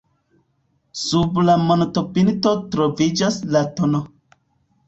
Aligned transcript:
Sub 1.01 1.37
la 1.49 1.57
montopinto 1.65 2.57
troviĝas 2.77 3.39
la 3.57 3.63
tn. 3.81 4.03